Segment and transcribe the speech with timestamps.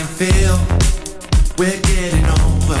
[0.00, 0.56] can feel
[1.58, 2.80] we're getting over.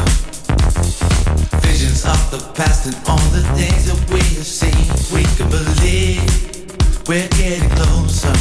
[1.60, 4.88] Visions of the past and all the things that we have seen.
[5.12, 6.24] We can believe
[7.08, 8.32] we're getting closer.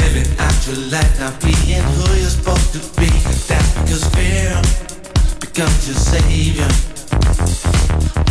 [0.00, 3.12] Living out your life, not being who you're supposed to be.
[3.44, 4.56] That's because fear
[5.36, 6.70] becomes your savior.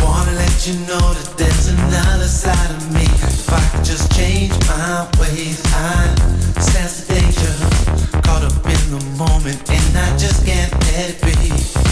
[0.02, 3.06] Wanna let you know that there's another side of me.
[3.06, 7.77] If I could just change my ways, I sense the danger
[8.88, 11.87] the moment, and I just can't let it be.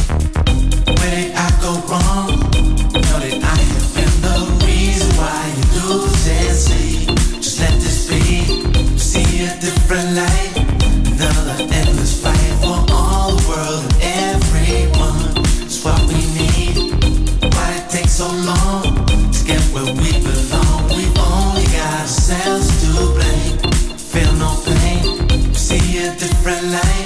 [26.47, 27.06] red light.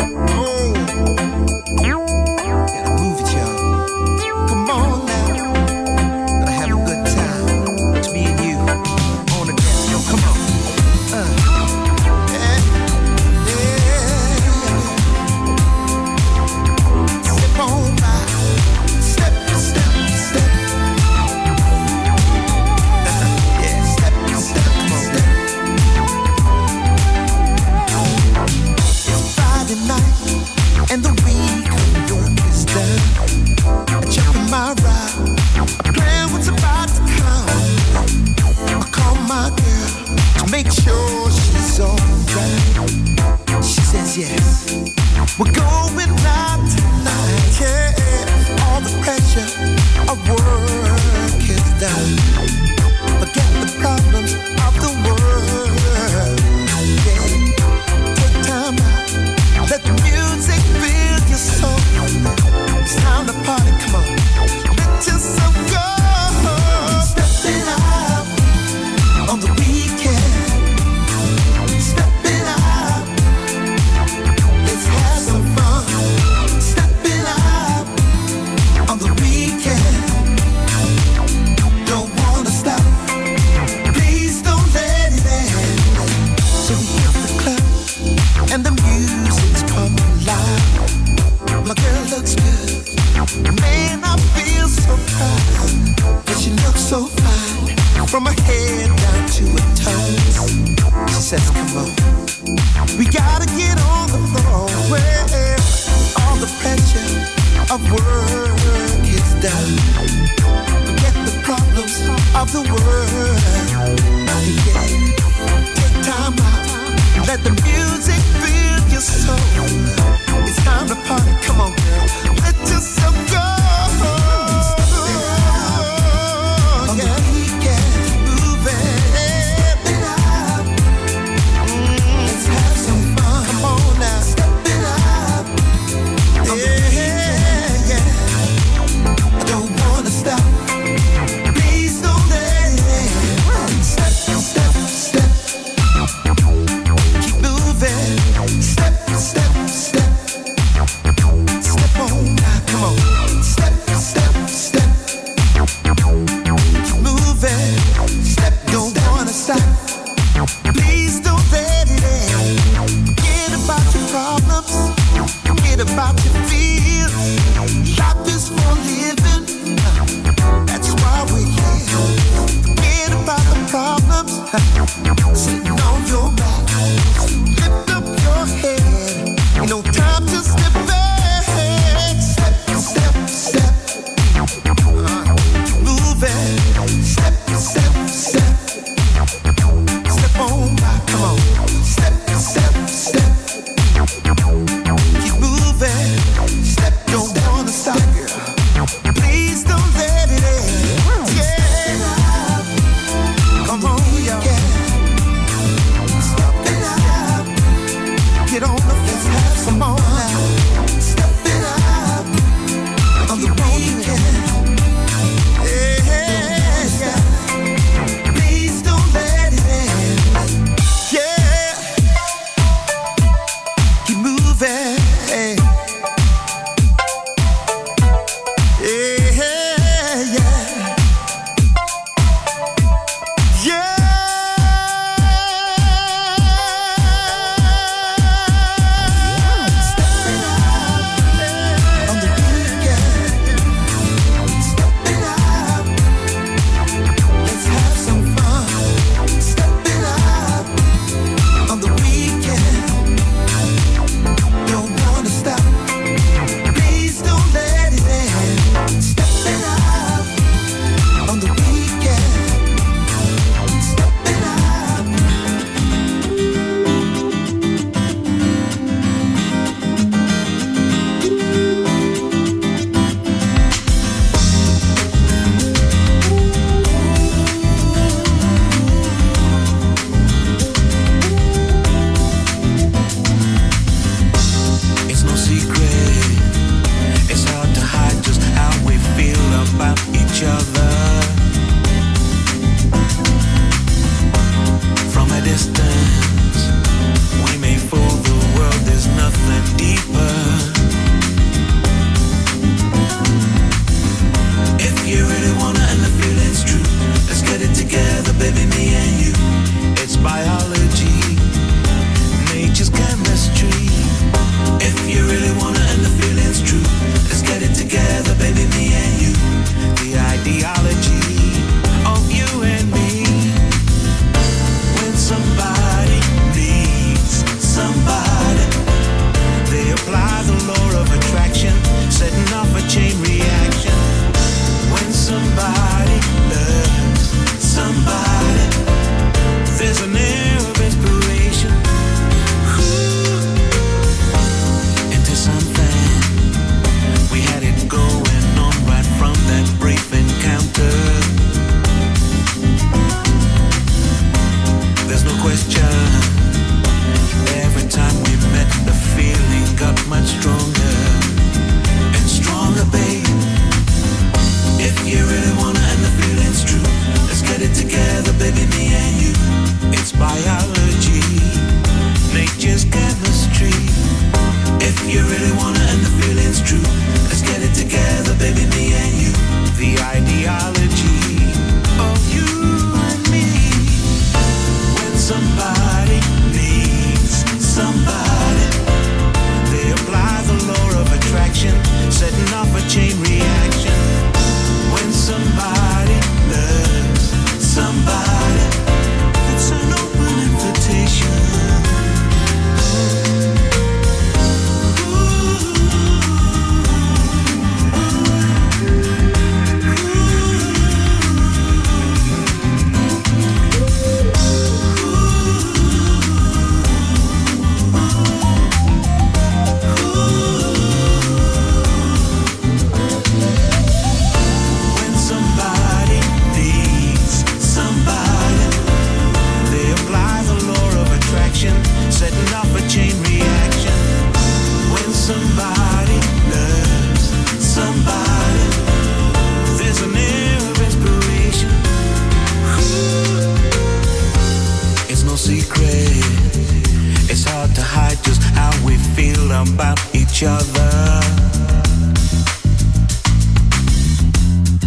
[450.41, 451.21] Each other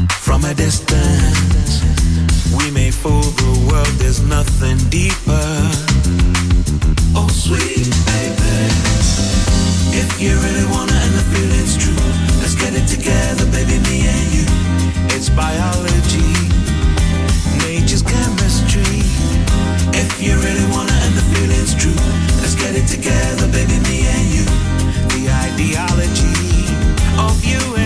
[0.08, 1.82] from a distance.
[2.56, 5.48] We may fool the world, there's nothing deeper.
[7.14, 8.66] Oh, sweet baby,
[9.94, 12.02] if you really wanna and the feeling's true,
[12.40, 14.46] let's get it together, baby, me and you.
[15.14, 16.34] It's biology,
[17.62, 19.02] nature's chemistry.
[19.94, 24.28] If you really wanna and the feeling's true, let's get it together, baby, me and
[24.36, 24.44] you.
[25.16, 26.68] The ideology
[27.16, 27.83] of you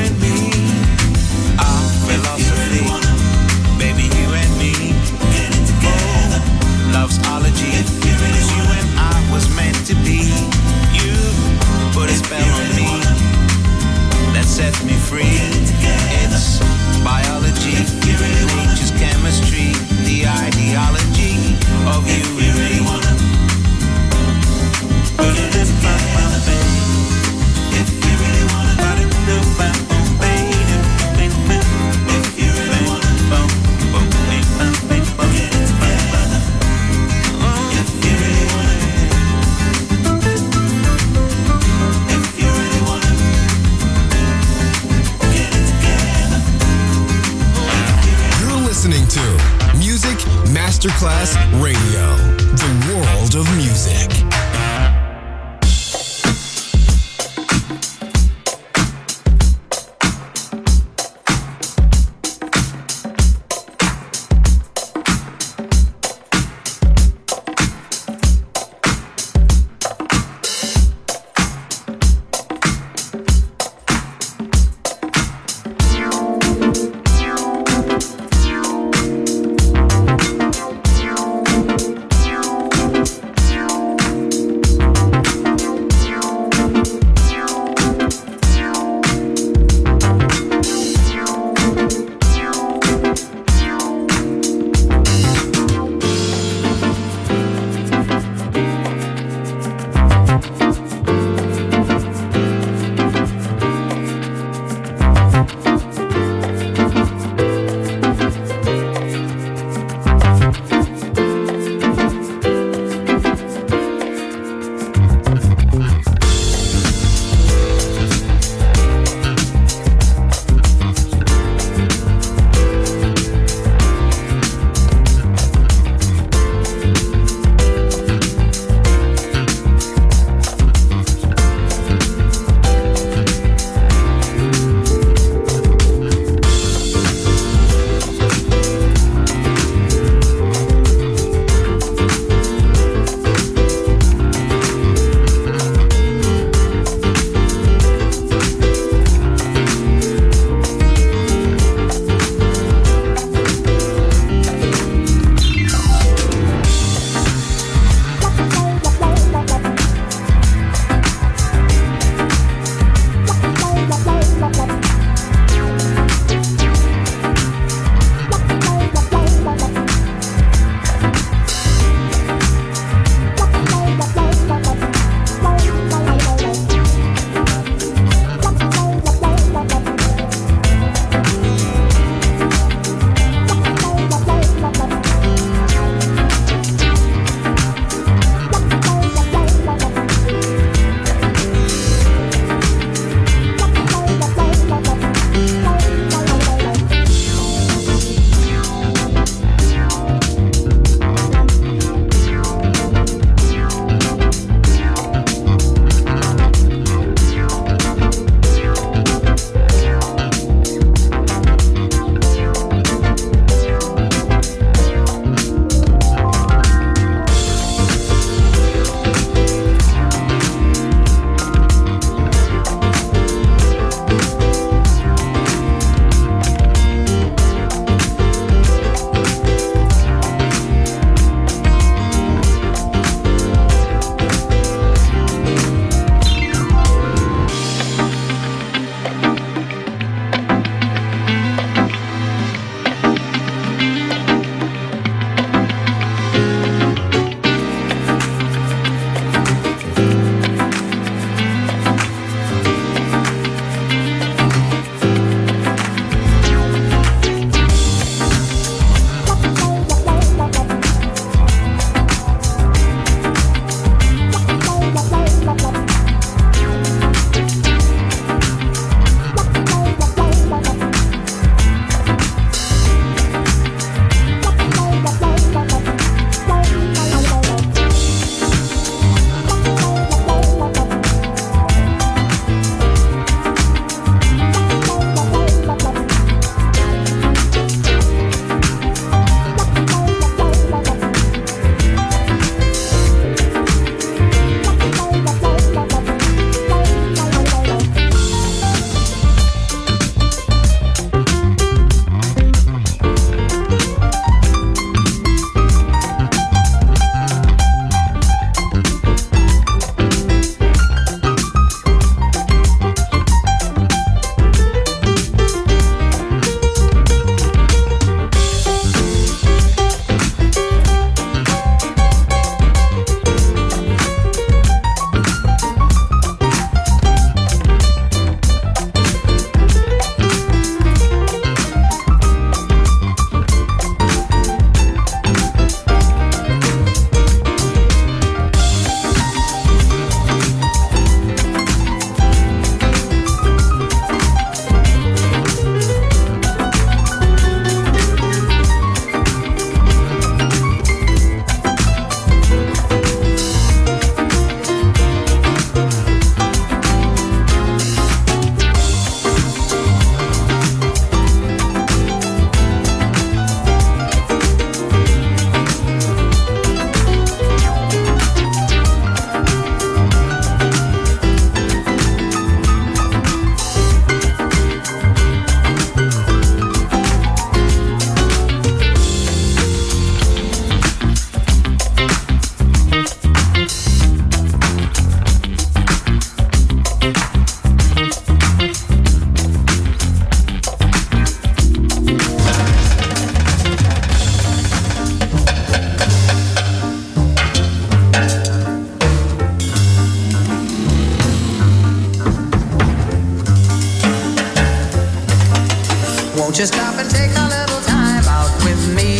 [406.48, 409.18] Won't you stop and take a little time out with me?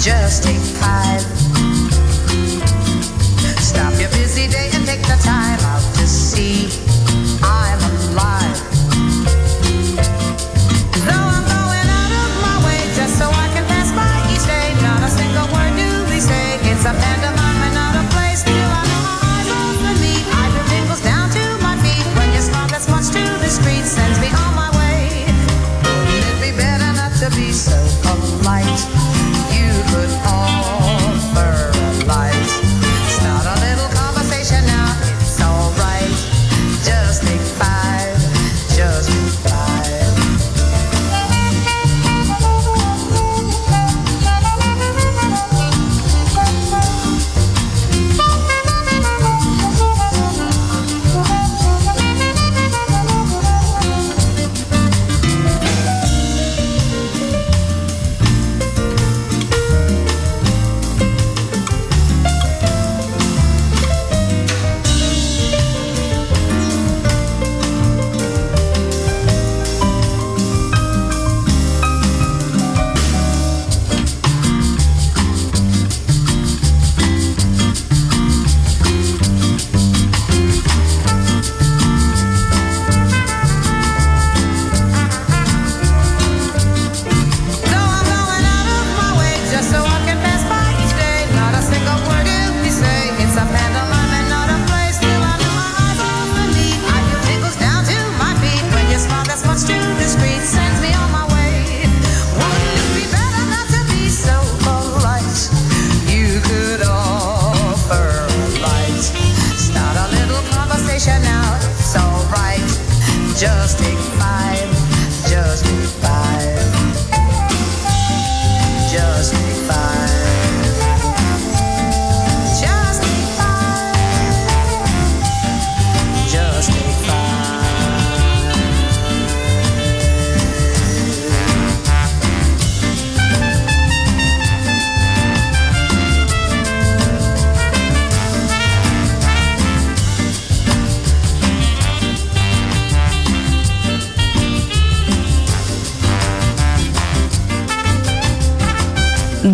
[0.00, 1.20] Just take five.
[3.60, 5.47] Stop your busy day and take the time.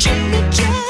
[0.00, 0.89] Jimmy Jimmy.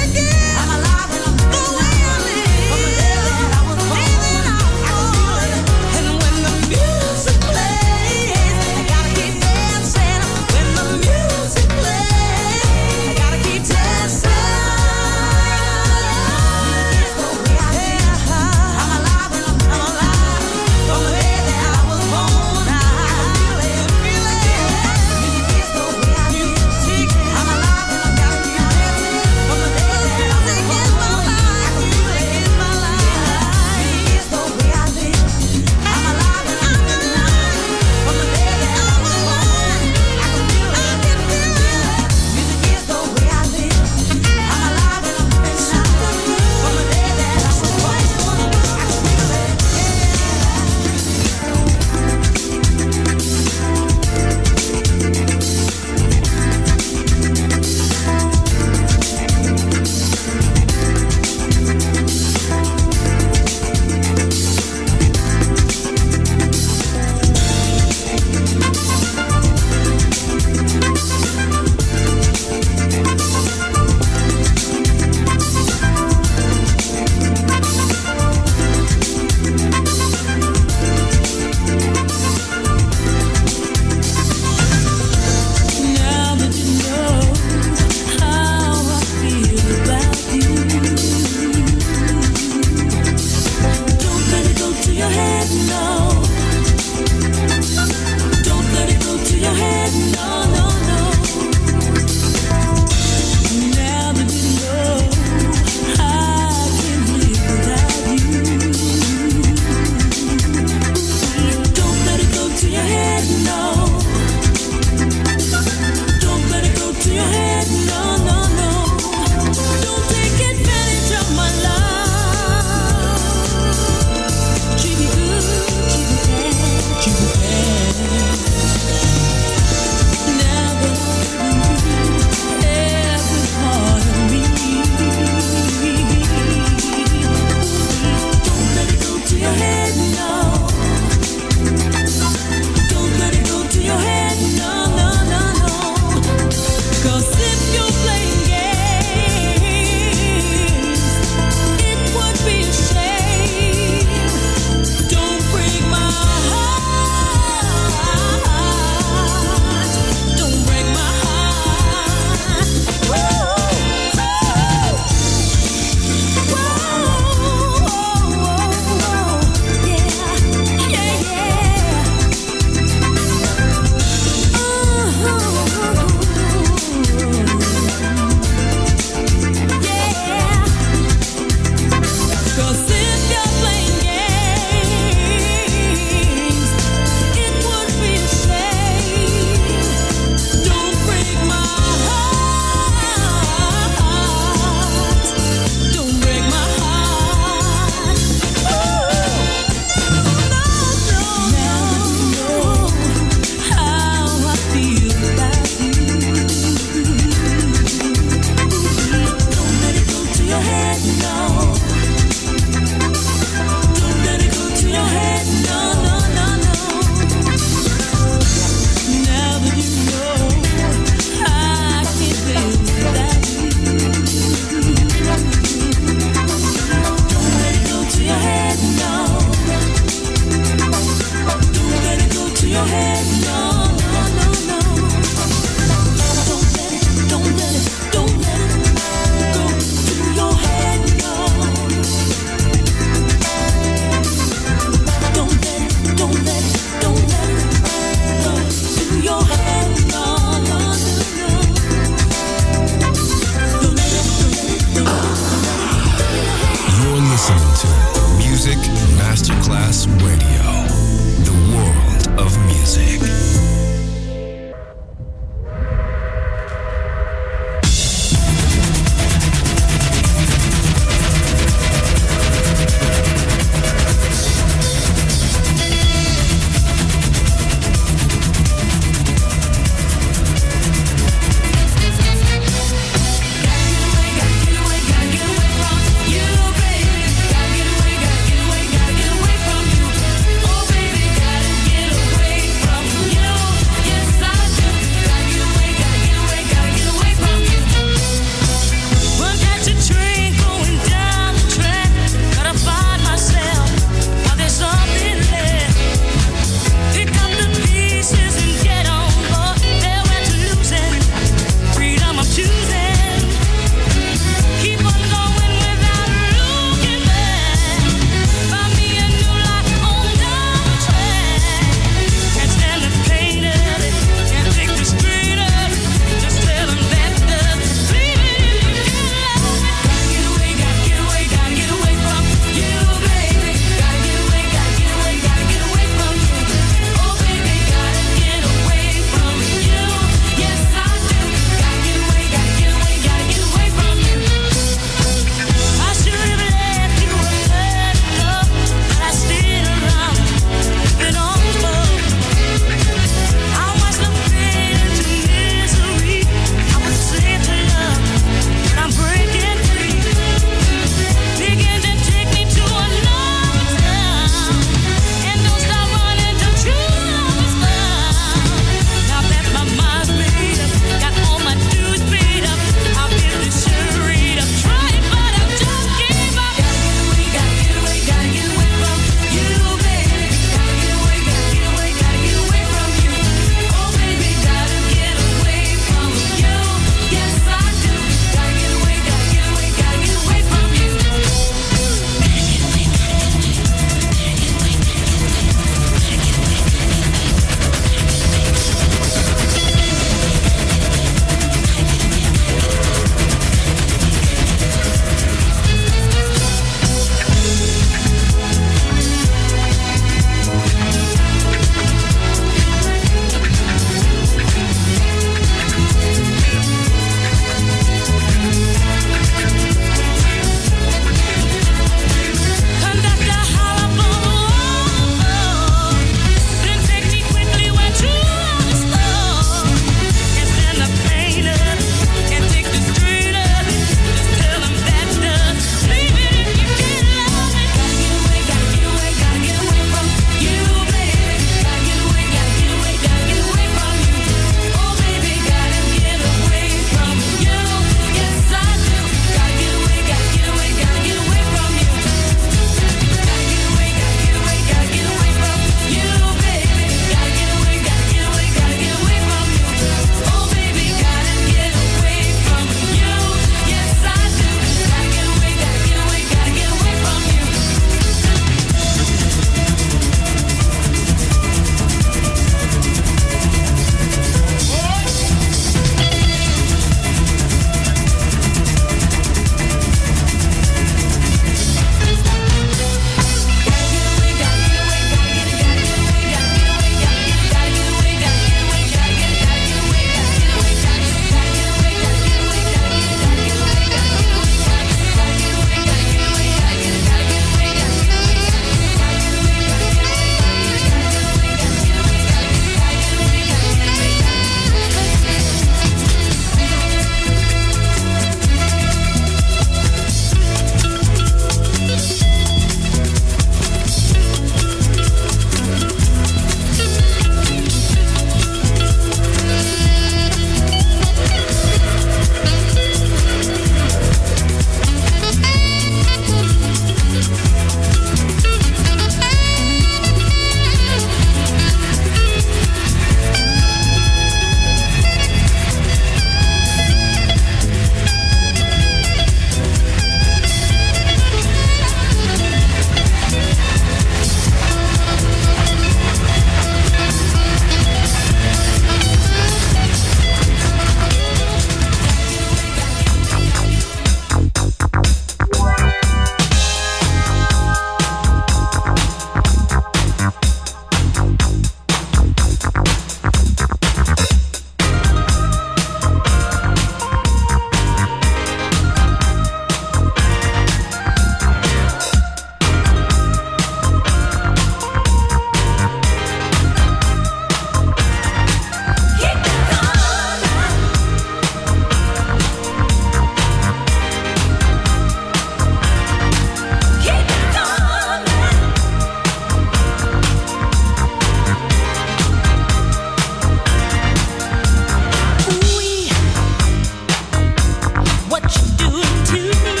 [598.97, 599.07] Do
[599.45, 600.00] to me?